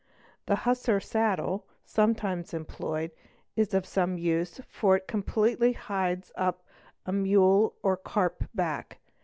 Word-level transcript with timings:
The 0.47 0.55
hussar 0.65 0.99
saddle, 0.99 1.67
sometimes 1.85 2.55
employed, 2.55 3.11
is 3.55 3.71
of 3.75 3.85
some 3.85 4.17
use, 4.17 4.59
for 4.67 4.95
it 4.95 5.07
completely 5.07 5.73
hides 5.73 6.31
up 6.35 6.65
a 7.05 7.13
mule 7.13 7.75
or 7.83 7.97
carp 7.97 8.45
back. 8.55 8.97